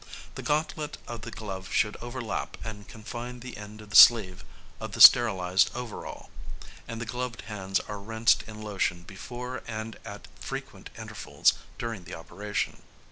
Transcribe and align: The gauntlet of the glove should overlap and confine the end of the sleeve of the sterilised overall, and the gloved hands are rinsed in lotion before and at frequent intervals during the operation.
The 0.33 0.41
gauntlet 0.41 0.97
of 1.07 1.21
the 1.21 1.29
glove 1.29 1.71
should 1.71 1.95
overlap 1.97 2.57
and 2.63 2.87
confine 2.87 3.39
the 3.39 3.55
end 3.55 3.81
of 3.81 3.91
the 3.91 3.95
sleeve 3.95 4.43
of 4.79 4.93
the 4.93 4.99
sterilised 4.99 5.69
overall, 5.75 6.31
and 6.87 6.99
the 6.99 7.05
gloved 7.05 7.41
hands 7.41 7.79
are 7.81 7.99
rinsed 7.99 8.41
in 8.47 8.63
lotion 8.63 9.03
before 9.03 9.61
and 9.67 9.99
at 10.03 10.27
frequent 10.39 10.89
intervals 10.97 11.53
during 11.77 12.05
the 12.05 12.15
operation. 12.15 12.81